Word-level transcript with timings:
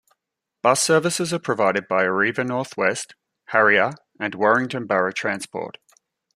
Bus 0.63 0.81
services 0.81 1.31
are 1.31 1.37
provided 1.37 1.87
by 1.87 2.01
Arriva 2.05 2.43
North 2.43 2.75
West, 2.75 3.13
Harrier 3.49 3.91
and 4.19 4.33
Warrington 4.33 4.87
Borough 4.87 5.11
Transport. 5.11 5.77